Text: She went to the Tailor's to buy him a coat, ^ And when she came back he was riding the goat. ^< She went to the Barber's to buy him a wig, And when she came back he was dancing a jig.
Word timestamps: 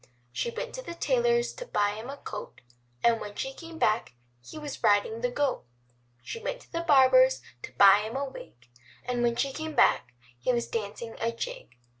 She 0.31 0.49
went 0.49 0.73
to 0.73 0.81
the 0.81 0.95
Tailor's 0.95 1.53
to 1.53 1.63
buy 1.67 1.91
him 1.91 2.09
a 2.09 2.17
coat, 2.17 2.61
^ 2.61 2.61
And 3.03 3.21
when 3.21 3.35
she 3.35 3.53
came 3.53 3.77
back 3.77 4.13
he 4.43 4.57
was 4.57 4.81
riding 4.81 5.21
the 5.21 5.29
goat. 5.29 5.63
^< 5.63 5.63
She 6.23 6.41
went 6.41 6.59
to 6.61 6.71
the 6.71 6.81
Barber's 6.81 7.43
to 7.61 7.71
buy 7.73 7.99
him 7.99 8.15
a 8.15 8.25
wig, 8.27 8.67
And 9.05 9.21
when 9.21 9.35
she 9.35 9.53
came 9.53 9.75
back 9.75 10.15
he 10.39 10.51
was 10.51 10.67
dancing 10.67 11.15
a 11.19 11.31
jig. 11.31 11.77